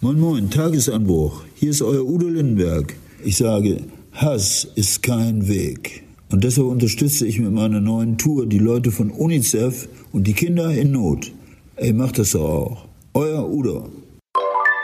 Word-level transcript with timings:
Moin 0.00 0.20
Moin, 0.20 0.48
Tagesanbruch. 0.48 1.42
Hier 1.56 1.70
ist 1.70 1.82
euer 1.82 2.04
Udo 2.04 2.28
Lindenberg. 2.28 2.94
Ich 3.24 3.36
sage, 3.36 3.82
Hass 4.12 4.62
ist 4.76 5.02
kein 5.02 5.48
Weg. 5.48 6.04
Und 6.30 6.44
deshalb 6.44 6.68
unterstütze 6.68 7.26
ich 7.26 7.40
mit 7.40 7.50
meiner 7.50 7.80
neuen 7.80 8.16
Tour 8.16 8.46
die 8.46 8.60
Leute 8.60 8.92
von 8.92 9.10
UNICEF 9.10 9.88
und 10.12 10.28
die 10.28 10.34
Kinder 10.34 10.70
in 10.70 10.92
Not. 10.92 11.32
Ey, 11.74 11.92
macht 11.92 12.20
das 12.20 12.30
doch 12.30 12.48
auch. 12.48 12.84
Euer 13.12 13.50
Udo. 13.50 13.88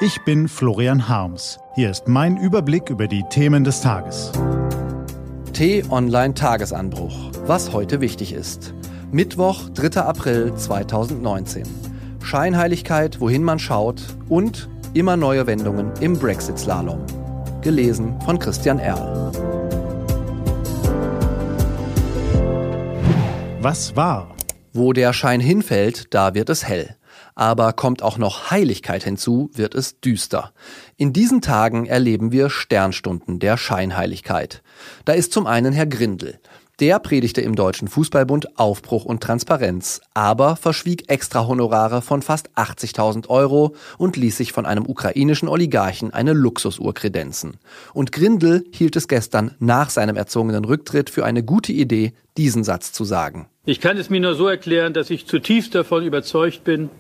Ich 0.00 0.18
bin 0.24 0.48
Florian 0.48 1.08
Harms. 1.08 1.60
Hier 1.76 1.92
ist 1.92 2.08
mein 2.08 2.36
Überblick 2.36 2.90
über 2.90 3.06
die 3.06 3.22
Themen 3.30 3.62
des 3.62 3.82
Tages. 3.82 4.32
T-Online 5.52 6.34
Tagesanbruch. 6.34 7.30
Was 7.46 7.72
heute 7.72 8.00
wichtig 8.00 8.32
ist. 8.32 8.74
Mittwoch, 9.12 9.70
3. 9.74 10.00
April 10.00 10.56
2019. 10.56 11.62
Scheinheiligkeit, 12.20 13.20
wohin 13.20 13.44
man 13.44 13.60
schaut 13.60 14.02
und 14.28 14.68
immer 14.94 15.16
neue 15.16 15.46
Wendungen 15.46 15.92
im 16.00 16.16
Brexit-Slalom. 16.16 17.04
Gelesen 17.62 18.18
von 18.24 18.38
Christian 18.38 18.78
Erl. 18.78 19.32
Was 23.60 23.96
war? 23.96 24.36
Wo 24.72 24.92
der 24.92 25.12
Schein 25.12 25.40
hinfällt, 25.40 26.14
da 26.14 26.34
wird 26.34 26.48
es 26.48 26.66
hell. 26.66 26.96
Aber 27.34 27.72
kommt 27.72 28.02
auch 28.02 28.18
noch 28.18 28.52
Heiligkeit 28.52 29.02
hinzu, 29.02 29.50
wird 29.52 29.74
es 29.74 30.00
düster. 30.00 30.52
In 30.96 31.12
diesen 31.12 31.40
Tagen 31.40 31.86
erleben 31.86 32.30
wir 32.30 32.48
Sternstunden 32.48 33.40
der 33.40 33.56
Scheinheiligkeit. 33.56 34.62
Da 35.04 35.14
ist 35.14 35.32
zum 35.32 35.46
einen 35.46 35.72
Herr 35.72 35.86
Grindel. 35.86 36.38
Der 36.80 36.98
predigte 36.98 37.40
im 37.40 37.54
Deutschen 37.54 37.86
Fußballbund 37.86 38.58
Aufbruch 38.58 39.04
und 39.04 39.22
Transparenz, 39.22 40.00
aber 40.12 40.56
verschwieg 40.56 41.04
extra 41.08 41.46
Honorare 41.46 42.02
von 42.02 42.20
fast 42.20 42.50
80.000 42.56 43.28
Euro 43.28 43.76
und 43.96 44.16
ließ 44.16 44.36
sich 44.36 44.50
von 44.52 44.66
einem 44.66 44.84
ukrainischen 44.84 45.48
Oligarchen 45.48 46.12
eine 46.12 46.32
Luxusuhr 46.32 46.92
kredenzen. 46.92 47.58
Und 47.92 48.10
Grindel 48.10 48.64
hielt 48.72 48.96
es 48.96 49.06
gestern 49.06 49.54
nach 49.60 49.88
seinem 49.88 50.16
erzwungenen 50.16 50.64
Rücktritt 50.64 51.10
für 51.10 51.24
eine 51.24 51.44
gute 51.44 51.72
Idee, 51.72 52.12
diesen 52.36 52.64
Satz 52.64 52.90
zu 52.90 53.04
sagen. 53.04 53.46
Ich 53.64 53.80
kann 53.80 53.96
es 53.96 54.10
mir 54.10 54.18
nur 54.18 54.34
so 54.34 54.48
erklären, 54.48 54.94
dass 54.94 55.10
ich 55.10 55.28
zutiefst 55.28 55.76
davon 55.76 56.04
überzeugt 56.04 56.64
bin 56.64 56.90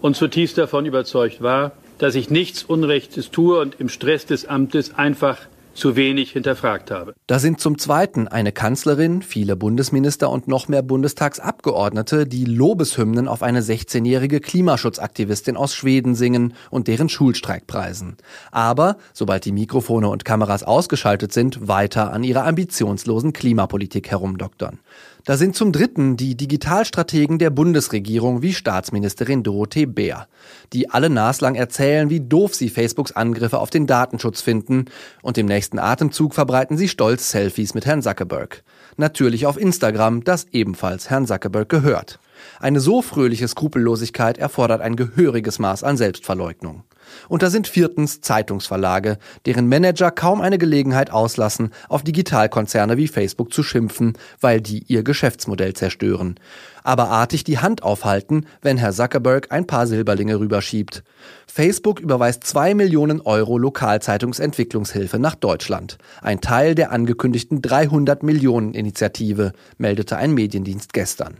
und 0.00 0.14
zutiefst 0.14 0.58
davon 0.58 0.86
überzeugt 0.86 1.42
war, 1.42 1.72
dass 1.98 2.14
ich 2.14 2.30
nichts 2.30 2.62
Unrechtes 2.62 3.32
tue 3.32 3.58
und 3.58 3.80
im 3.80 3.88
Stress 3.88 4.26
des 4.26 4.46
Amtes 4.46 4.94
einfach 4.94 5.38
zu 5.74 5.96
wenig 5.96 6.30
hinterfragt 6.32 6.90
habe. 6.90 7.14
Da 7.26 7.38
sind 7.38 7.60
zum 7.60 7.78
Zweiten 7.78 8.28
eine 8.28 8.52
Kanzlerin, 8.52 9.22
viele 9.22 9.56
Bundesminister 9.56 10.30
und 10.30 10.48
noch 10.48 10.68
mehr 10.68 10.82
Bundestagsabgeordnete, 10.82 12.26
die 12.26 12.44
Lobeshymnen 12.44 13.28
auf 13.28 13.42
eine 13.42 13.60
16-jährige 13.60 14.40
Klimaschutzaktivistin 14.40 15.56
aus 15.56 15.74
Schweden 15.74 16.14
singen 16.14 16.54
und 16.70 16.88
deren 16.88 17.08
Schulstreik 17.08 17.66
preisen. 17.66 18.16
Aber, 18.50 18.96
sobald 19.12 19.44
die 19.44 19.52
Mikrofone 19.52 20.08
und 20.08 20.24
Kameras 20.24 20.62
ausgeschaltet 20.62 21.32
sind, 21.32 21.68
weiter 21.68 22.12
an 22.12 22.24
ihrer 22.24 22.46
ambitionslosen 22.46 23.32
Klimapolitik 23.32 24.10
herumdoktern. 24.10 24.78
Da 25.26 25.38
sind 25.38 25.56
zum 25.56 25.72
Dritten 25.72 26.18
die 26.18 26.36
Digitalstrategen 26.36 27.38
der 27.38 27.48
Bundesregierung 27.48 28.42
wie 28.42 28.52
Staatsministerin 28.52 29.42
Dorothee 29.42 29.86
Bär, 29.86 30.28
die 30.74 30.90
alle 30.90 31.08
naslang 31.08 31.54
erzählen, 31.54 32.10
wie 32.10 32.20
doof 32.20 32.54
sie 32.54 32.68
Facebooks 32.68 33.12
Angriffe 33.12 33.58
auf 33.58 33.70
den 33.70 33.86
Datenschutz 33.86 34.42
finden 34.42 34.84
und 35.22 35.38
im 35.38 35.46
nächsten 35.46 35.78
Atemzug 35.78 36.34
verbreiten 36.34 36.76
sie 36.76 36.88
stolz 36.88 37.30
Selfies 37.30 37.72
mit 37.72 37.86
Herrn 37.86 38.02
Zuckerberg. 38.02 38.64
Natürlich 38.98 39.46
auf 39.46 39.58
Instagram, 39.58 40.24
das 40.24 40.46
ebenfalls 40.52 41.08
Herrn 41.08 41.26
Zuckerberg 41.26 41.70
gehört. 41.70 42.18
Eine 42.60 42.80
so 42.80 43.02
fröhliche 43.02 43.48
Skrupellosigkeit 43.48 44.38
erfordert 44.38 44.80
ein 44.80 44.96
gehöriges 44.96 45.58
Maß 45.58 45.84
an 45.84 45.96
Selbstverleugnung. 45.96 46.84
Und 47.28 47.42
da 47.42 47.50
sind 47.50 47.68
viertens 47.68 48.20
Zeitungsverlage, 48.20 49.18
deren 49.46 49.68
Manager 49.68 50.10
kaum 50.10 50.40
eine 50.40 50.58
Gelegenheit 50.58 51.10
auslassen, 51.10 51.70
auf 51.88 52.02
Digitalkonzerne 52.02 52.96
wie 52.96 53.08
Facebook 53.08 53.52
zu 53.52 53.62
schimpfen, 53.62 54.14
weil 54.40 54.60
die 54.60 54.84
ihr 54.86 55.02
Geschäftsmodell 55.02 55.74
zerstören. 55.74 56.36
Aber 56.82 57.08
artig 57.08 57.44
die 57.44 57.58
Hand 57.58 57.82
aufhalten, 57.82 58.46
wenn 58.62 58.76
Herr 58.76 58.92
Zuckerberg 58.92 59.50
ein 59.50 59.66
paar 59.66 59.86
Silberlinge 59.86 60.38
rüberschiebt. 60.38 61.02
Facebook 61.46 62.00
überweist 62.00 62.44
zwei 62.44 62.74
Millionen 62.74 63.20
Euro 63.22 63.56
Lokalzeitungsentwicklungshilfe 63.58 65.18
nach 65.18 65.34
Deutschland. 65.34 65.98
Ein 66.20 66.40
Teil 66.40 66.74
der 66.74 66.92
angekündigten 66.92 67.62
300 67.62 68.22
Millionen 68.22 68.74
Initiative, 68.74 69.52
meldete 69.78 70.16
ein 70.16 70.34
Mediendienst 70.34 70.92
gestern. 70.92 71.38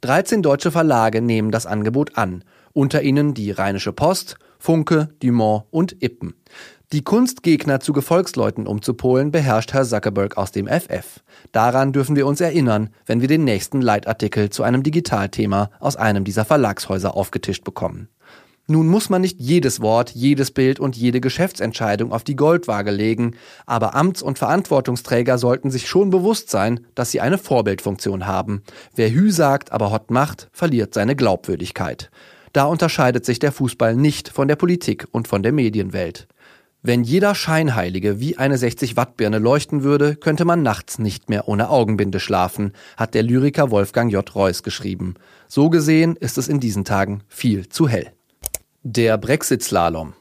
13 0.00 0.42
deutsche 0.42 0.70
Verlage 0.70 1.20
nehmen 1.20 1.50
das 1.50 1.66
Angebot 1.66 2.16
an, 2.16 2.44
unter 2.72 3.02
ihnen 3.02 3.34
die 3.34 3.50
Rheinische 3.50 3.92
Post, 3.92 4.36
Funke, 4.58 5.08
Dumont 5.20 5.64
und 5.70 6.02
Ippen. 6.02 6.34
Die 6.92 7.02
Kunst, 7.02 7.42
Gegner 7.42 7.80
zu 7.80 7.92
Gefolgsleuten 7.92 8.66
umzupolen, 8.66 9.30
beherrscht 9.30 9.74
Herr 9.74 9.84
Zuckerberg 9.84 10.38
aus 10.38 10.52
dem 10.52 10.66
FF. 10.66 11.20
Daran 11.52 11.92
dürfen 11.92 12.16
wir 12.16 12.26
uns 12.26 12.40
erinnern, 12.40 12.90
wenn 13.04 13.20
wir 13.20 13.28
den 13.28 13.44
nächsten 13.44 13.82
Leitartikel 13.82 14.50
zu 14.50 14.62
einem 14.62 14.82
Digitalthema 14.82 15.70
aus 15.80 15.96
einem 15.96 16.24
dieser 16.24 16.44
Verlagshäuser 16.44 17.14
aufgetischt 17.14 17.64
bekommen. 17.64 18.08
Nun 18.70 18.86
muss 18.86 19.08
man 19.08 19.22
nicht 19.22 19.40
jedes 19.40 19.80
Wort, 19.80 20.10
jedes 20.10 20.50
Bild 20.50 20.78
und 20.78 20.94
jede 20.94 21.22
Geschäftsentscheidung 21.22 22.12
auf 22.12 22.22
die 22.22 22.36
Goldwaage 22.36 22.90
legen, 22.90 23.34
aber 23.64 23.94
Amts- 23.96 24.22
und 24.22 24.38
Verantwortungsträger 24.38 25.38
sollten 25.38 25.70
sich 25.70 25.88
schon 25.88 26.10
bewusst 26.10 26.50
sein, 26.50 26.80
dass 26.94 27.10
sie 27.10 27.22
eine 27.22 27.38
Vorbildfunktion 27.38 28.26
haben. 28.26 28.62
Wer 28.94 29.10
Hü 29.10 29.30
sagt, 29.30 29.72
aber 29.72 29.90
Hott 29.90 30.10
macht, 30.10 30.50
verliert 30.52 30.92
seine 30.92 31.16
Glaubwürdigkeit. 31.16 32.10
Da 32.52 32.64
unterscheidet 32.64 33.24
sich 33.24 33.38
der 33.38 33.52
Fußball 33.52 33.96
nicht 33.96 34.28
von 34.28 34.48
der 34.48 34.56
Politik 34.56 35.08
und 35.12 35.28
von 35.28 35.42
der 35.42 35.52
Medienwelt. 35.52 36.28
Wenn 36.82 37.04
jeder 37.04 37.34
Scheinheilige 37.34 38.20
wie 38.20 38.36
eine 38.36 38.56
60-Watt-Birne 38.56 39.38
leuchten 39.38 39.82
würde, 39.82 40.14
könnte 40.14 40.44
man 40.44 40.62
nachts 40.62 40.98
nicht 40.98 41.30
mehr 41.30 41.48
ohne 41.48 41.70
Augenbinde 41.70 42.20
schlafen, 42.20 42.72
hat 42.98 43.14
der 43.14 43.22
Lyriker 43.22 43.70
Wolfgang 43.70 44.12
J. 44.12 44.34
Reuss 44.34 44.62
geschrieben. 44.62 45.14
So 45.48 45.70
gesehen 45.70 46.16
ist 46.16 46.36
es 46.36 46.48
in 46.48 46.60
diesen 46.60 46.84
Tagen 46.84 47.22
viel 47.28 47.70
zu 47.70 47.88
hell. 47.88 48.12
Der 48.84 49.18
Brexit-Slalom. 49.18 50.14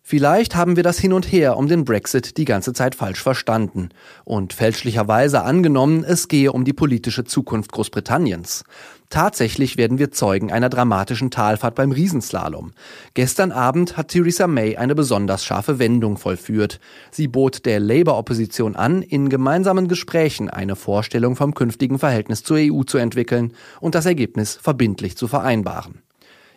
Vielleicht 0.00 0.54
haben 0.54 0.76
wir 0.76 0.84
das 0.84 1.00
Hin 1.00 1.12
und 1.12 1.30
Her 1.32 1.56
um 1.56 1.66
den 1.66 1.84
Brexit 1.84 2.36
die 2.36 2.44
ganze 2.44 2.72
Zeit 2.72 2.94
falsch 2.94 3.20
verstanden 3.20 3.88
und 4.24 4.52
fälschlicherweise 4.52 5.42
angenommen, 5.42 6.04
es 6.04 6.28
gehe 6.28 6.52
um 6.52 6.64
die 6.64 6.72
politische 6.72 7.24
Zukunft 7.24 7.72
Großbritanniens. 7.72 8.62
Tatsächlich 9.10 9.76
werden 9.76 9.98
wir 9.98 10.12
Zeugen 10.12 10.52
einer 10.52 10.68
dramatischen 10.68 11.32
Talfahrt 11.32 11.74
beim 11.74 11.90
Riesenslalom. 11.90 12.70
Gestern 13.14 13.50
Abend 13.50 13.96
hat 13.96 14.08
Theresa 14.08 14.46
May 14.46 14.76
eine 14.76 14.94
besonders 14.94 15.44
scharfe 15.44 15.80
Wendung 15.80 16.16
vollführt. 16.16 16.78
Sie 17.10 17.26
bot 17.26 17.66
der 17.66 17.80
Labour-Opposition 17.80 18.76
an, 18.76 19.02
in 19.02 19.28
gemeinsamen 19.28 19.88
Gesprächen 19.88 20.48
eine 20.48 20.76
Vorstellung 20.76 21.34
vom 21.34 21.54
künftigen 21.54 21.98
Verhältnis 21.98 22.44
zur 22.44 22.58
EU 22.60 22.84
zu 22.84 22.98
entwickeln 22.98 23.52
und 23.80 23.96
das 23.96 24.06
Ergebnis 24.06 24.54
verbindlich 24.54 25.16
zu 25.16 25.26
vereinbaren. 25.26 26.02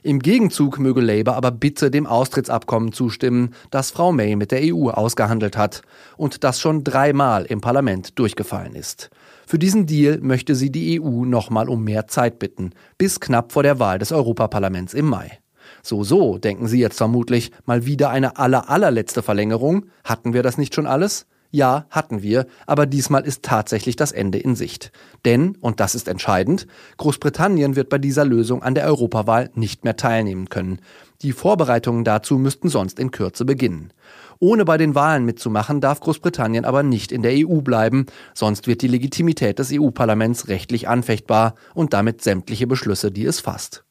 Im 0.03 0.17
Gegenzug 0.17 0.79
möge 0.79 0.99
Labour 0.99 1.35
aber 1.35 1.51
bitte 1.51 1.91
dem 1.91 2.07
Austrittsabkommen 2.07 2.91
zustimmen, 2.91 3.53
das 3.69 3.91
Frau 3.91 4.11
May 4.11 4.35
mit 4.35 4.51
der 4.51 4.61
EU 4.63 4.89
ausgehandelt 4.89 5.55
hat 5.55 5.83
und 6.17 6.43
das 6.43 6.59
schon 6.59 6.83
dreimal 6.83 7.45
im 7.45 7.61
Parlament 7.61 8.17
durchgefallen 8.17 8.73
ist. 8.73 9.11
Für 9.45 9.59
diesen 9.59 9.85
Deal 9.85 10.17
möchte 10.19 10.55
sie 10.55 10.71
die 10.71 10.99
EU 10.99 11.25
nochmal 11.25 11.69
um 11.69 11.83
mehr 11.83 12.07
Zeit 12.07 12.39
bitten, 12.39 12.71
bis 12.97 13.19
knapp 13.19 13.51
vor 13.51 13.61
der 13.61 13.77
Wahl 13.77 13.99
des 13.99 14.11
Europaparlaments 14.11 14.95
im 14.95 15.05
Mai. 15.05 15.39
So, 15.83 16.03
so, 16.03 16.39
denken 16.39 16.67
Sie 16.67 16.79
jetzt 16.79 16.97
vermutlich, 16.97 17.51
mal 17.65 17.85
wieder 17.85 18.09
eine 18.09 18.37
aller 18.37 18.69
allerletzte 18.69 19.21
Verlängerung? 19.21 19.85
Hatten 20.03 20.33
wir 20.33 20.41
das 20.41 20.57
nicht 20.57 20.73
schon 20.73 20.87
alles? 20.87 21.27
Ja, 21.53 21.85
hatten 21.89 22.21
wir, 22.21 22.47
aber 22.65 22.85
diesmal 22.85 23.25
ist 23.25 23.43
tatsächlich 23.43 23.97
das 23.97 24.13
Ende 24.13 24.37
in 24.37 24.55
Sicht. 24.55 24.93
Denn, 25.25 25.57
und 25.59 25.81
das 25.81 25.95
ist 25.95 26.07
entscheidend, 26.07 26.65
Großbritannien 26.95 27.75
wird 27.75 27.89
bei 27.89 27.97
dieser 27.97 28.23
Lösung 28.23 28.63
an 28.63 28.73
der 28.73 28.85
Europawahl 28.85 29.49
nicht 29.53 29.83
mehr 29.83 29.97
teilnehmen 29.97 30.47
können. 30.47 30.79
Die 31.21 31.33
Vorbereitungen 31.33 32.05
dazu 32.05 32.37
müssten 32.37 32.69
sonst 32.69 32.99
in 32.99 33.11
Kürze 33.11 33.43
beginnen. 33.43 33.91
Ohne 34.39 34.63
bei 34.63 34.77
den 34.77 34.95
Wahlen 34.95 35.25
mitzumachen, 35.25 35.81
darf 35.81 35.99
Großbritannien 35.99 36.63
aber 36.63 36.83
nicht 36.83 37.11
in 37.11 37.21
der 37.21 37.33
EU 37.33 37.59
bleiben, 37.59 38.05
sonst 38.33 38.65
wird 38.65 38.81
die 38.81 38.87
Legitimität 38.87 39.59
des 39.59 39.71
EU-Parlaments 39.73 40.47
rechtlich 40.47 40.87
anfechtbar 40.87 41.55
und 41.75 41.93
damit 41.93 42.23
sämtliche 42.23 42.65
Beschlüsse, 42.65 43.11
die 43.11 43.25
es 43.25 43.41
fasst. 43.41 43.83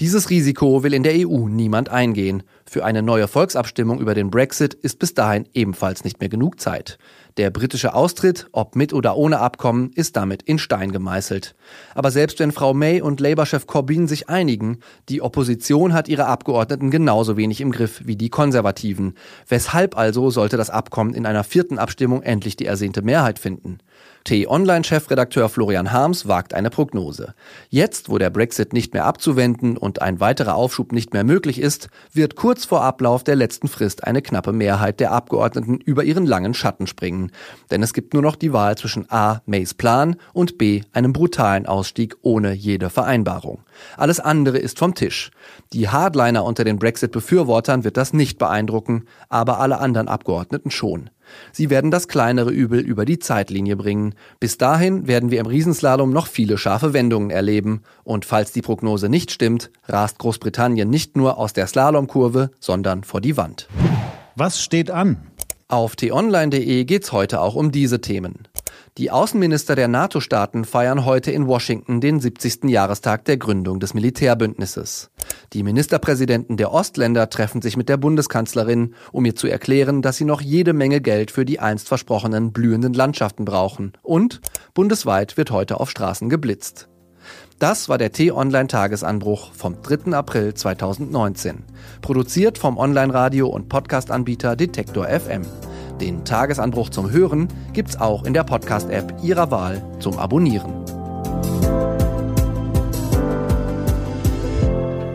Dieses 0.00 0.28
Risiko 0.28 0.82
will 0.82 0.92
in 0.92 1.04
der 1.04 1.28
EU 1.28 1.46
niemand 1.46 1.88
eingehen. 1.88 2.42
Für 2.66 2.84
eine 2.84 3.02
neue 3.02 3.28
Volksabstimmung 3.28 4.00
über 4.00 4.14
den 4.14 4.30
Brexit 4.30 4.74
ist 4.74 4.98
bis 4.98 5.14
dahin 5.14 5.46
ebenfalls 5.52 6.02
nicht 6.02 6.20
mehr 6.20 6.30
genug 6.30 6.60
Zeit. 6.60 6.98
Der 7.36 7.50
britische 7.50 7.94
Austritt, 7.94 8.46
ob 8.52 8.76
mit 8.76 8.92
oder 8.92 9.16
ohne 9.16 9.40
Abkommen, 9.40 9.90
ist 9.94 10.16
damit 10.16 10.42
in 10.42 10.58
Stein 10.58 10.92
gemeißelt. 10.92 11.56
Aber 11.94 12.12
selbst 12.12 12.38
wenn 12.38 12.52
Frau 12.52 12.72
May 12.72 13.02
und 13.02 13.18
Labour-Chef 13.18 13.66
Corbyn 13.66 14.06
sich 14.06 14.28
einigen, 14.28 14.78
die 15.08 15.20
Opposition 15.20 15.92
hat 15.92 16.08
ihre 16.08 16.26
Abgeordneten 16.26 16.92
genauso 16.92 17.36
wenig 17.36 17.60
im 17.60 17.72
Griff 17.72 18.02
wie 18.04 18.14
die 18.14 18.30
Konservativen. 18.30 19.14
Weshalb 19.48 19.96
also 19.96 20.30
sollte 20.30 20.56
das 20.56 20.70
Abkommen 20.70 21.12
in 21.12 21.26
einer 21.26 21.42
vierten 21.42 21.78
Abstimmung 21.78 22.22
endlich 22.22 22.54
die 22.54 22.66
ersehnte 22.66 23.02
Mehrheit 23.02 23.40
finden? 23.40 23.78
T-Online-Chefredakteur 24.22 25.50
Florian 25.50 25.92
Harms 25.92 26.26
wagt 26.26 26.54
eine 26.54 26.70
Prognose. 26.70 27.34
Jetzt, 27.68 28.08
wo 28.08 28.16
der 28.16 28.30
Brexit 28.30 28.72
nicht 28.72 28.94
mehr 28.94 29.04
abzuwenden 29.04 29.76
und 29.76 30.00
ein 30.00 30.18
weiterer 30.18 30.54
Aufschub 30.54 30.92
nicht 30.92 31.12
mehr 31.12 31.24
möglich 31.24 31.60
ist, 31.60 31.88
wird 32.12 32.34
kurz 32.34 32.53
kurz 32.54 32.66
vor 32.66 32.82
Ablauf 32.84 33.24
der 33.24 33.34
letzten 33.34 33.66
Frist 33.66 34.04
eine 34.04 34.22
knappe 34.22 34.52
Mehrheit 34.52 35.00
der 35.00 35.10
Abgeordneten 35.10 35.78
über 35.78 36.04
ihren 36.04 36.24
langen 36.24 36.54
Schatten 36.54 36.86
springen. 36.86 37.32
Denn 37.72 37.82
es 37.82 37.92
gibt 37.92 38.14
nur 38.14 38.22
noch 38.22 38.36
die 38.36 38.52
Wahl 38.52 38.78
zwischen 38.78 39.10
A. 39.10 39.40
Mays 39.44 39.74
Plan 39.74 40.14
und 40.32 40.56
B. 40.56 40.82
einem 40.92 41.12
brutalen 41.12 41.66
Ausstieg 41.66 42.14
ohne 42.22 42.52
jede 42.52 42.90
Vereinbarung. 42.90 43.64
Alles 43.96 44.20
andere 44.20 44.58
ist 44.58 44.78
vom 44.78 44.94
Tisch. 44.94 45.32
Die 45.72 45.88
Hardliner 45.88 46.44
unter 46.44 46.62
den 46.62 46.78
Brexit-Befürwortern 46.78 47.82
wird 47.82 47.96
das 47.96 48.12
nicht 48.12 48.38
beeindrucken, 48.38 49.06
aber 49.28 49.58
alle 49.58 49.80
anderen 49.80 50.06
Abgeordneten 50.06 50.70
schon. 50.70 51.10
Sie 51.52 51.70
werden 51.70 51.90
das 51.90 52.08
kleinere 52.08 52.50
Übel 52.50 52.80
über 52.80 53.04
die 53.04 53.18
Zeitlinie 53.18 53.76
bringen. 53.76 54.14
Bis 54.40 54.58
dahin 54.58 55.06
werden 55.06 55.30
wir 55.30 55.40
im 55.40 55.46
Riesenslalom 55.46 56.10
noch 56.10 56.26
viele 56.26 56.58
scharfe 56.58 56.92
Wendungen 56.92 57.30
erleben. 57.30 57.82
Und 58.02 58.24
falls 58.24 58.52
die 58.52 58.62
Prognose 58.62 59.08
nicht 59.08 59.30
stimmt, 59.30 59.70
rast 59.86 60.18
Großbritannien 60.18 60.88
nicht 60.88 61.16
nur 61.16 61.38
aus 61.38 61.52
der 61.52 61.66
Slalomkurve, 61.66 62.50
sondern 62.60 63.04
vor 63.04 63.20
die 63.20 63.36
Wand. 63.36 63.68
Was 64.36 64.62
steht 64.62 64.90
an? 64.90 65.18
Auf 65.68 65.96
t-online.de 65.96 66.84
geht's 66.84 67.12
heute 67.12 67.40
auch 67.40 67.54
um 67.54 67.72
diese 67.72 68.00
Themen. 68.00 68.46
Die 68.96 69.10
Außenminister 69.10 69.74
der 69.74 69.88
NATO-Staaten 69.88 70.64
feiern 70.64 71.04
heute 71.04 71.32
in 71.32 71.48
Washington 71.48 72.00
den 72.00 72.20
70. 72.20 72.70
Jahrestag 72.70 73.24
der 73.24 73.38
Gründung 73.38 73.80
des 73.80 73.92
Militärbündnisses. 73.92 75.10
Die 75.52 75.64
Ministerpräsidenten 75.64 76.56
der 76.56 76.72
Ostländer 76.72 77.28
treffen 77.28 77.60
sich 77.60 77.76
mit 77.76 77.88
der 77.88 77.96
Bundeskanzlerin, 77.96 78.94
um 79.10 79.24
ihr 79.24 79.34
zu 79.34 79.48
erklären, 79.48 80.00
dass 80.00 80.16
sie 80.16 80.24
noch 80.24 80.40
jede 80.40 80.74
Menge 80.74 81.00
Geld 81.00 81.32
für 81.32 81.44
die 81.44 81.58
einst 81.58 81.88
versprochenen 81.88 82.52
blühenden 82.52 82.94
Landschaften 82.94 83.44
brauchen. 83.44 83.94
Und 84.02 84.40
bundesweit 84.74 85.36
wird 85.36 85.50
heute 85.50 85.80
auf 85.80 85.90
Straßen 85.90 86.28
geblitzt. 86.28 86.88
Das 87.58 87.88
war 87.88 87.98
der 87.98 88.12
T-Online-Tagesanbruch 88.12 89.54
vom 89.54 89.82
3. 89.82 90.12
April 90.12 90.54
2019. 90.54 91.64
Produziert 92.00 92.58
vom 92.58 92.78
Online-Radio- 92.78 93.48
und 93.48 93.68
Podcast-Anbieter 93.68 94.54
Detektor 94.54 95.08
FM. 95.08 95.42
Den 96.00 96.24
Tagesanbruch 96.24 96.90
zum 96.90 97.10
Hören 97.10 97.48
gibt's 97.72 98.00
auch 98.00 98.24
in 98.24 98.34
der 98.34 98.44
Podcast-App 98.44 99.14
Ihrer 99.22 99.50
Wahl 99.50 99.82
zum 100.00 100.18
Abonnieren. 100.18 100.84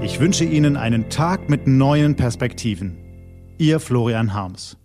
Ich 0.01 0.19
wünsche 0.19 0.45
Ihnen 0.45 0.75
einen 0.75 1.09
Tag 1.09 1.49
mit 1.49 1.67
neuen 1.67 2.15
Perspektiven. 2.15 2.97
Ihr 3.57 3.79
Florian 3.79 4.33
Harms. 4.33 4.78